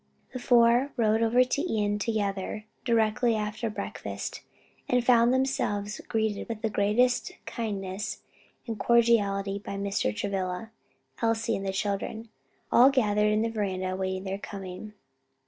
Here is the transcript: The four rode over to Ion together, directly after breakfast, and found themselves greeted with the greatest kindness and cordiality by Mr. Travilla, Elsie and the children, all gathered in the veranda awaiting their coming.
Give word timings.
The 0.33 0.39
four 0.39 0.91
rode 0.97 1.21
over 1.21 1.43
to 1.43 1.61
Ion 1.77 1.99
together, 1.99 2.65
directly 2.85 3.35
after 3.35 3.69
breakfast, 3.69 4.41
and 4.89 5.05
found 5.05 5.31
themselves 5.31 6.01
greeted 6.07 6.49
with 6.49 6.63
the 6.63 6.71
greatest 6.71 7.33
kindness 7.45 8.23
and 8.65 8.79
cordiality 8.79 9.59
by 9.59 9.75
Mr. 9.75 10.11
Travilla, 10.15 10.71
Elsie 11.21 11.55
and 11.55 11.67
the 11.67 11.71
children, 11.71 12.29
all 12.71 12.89
gathered 12.89 13.31
in 13.31 13.43
the 13.43 13.49
veranda 13.51 13.93
awaiting 13.93 14.23
their 14.23 14.39
coming. 14.39 14.93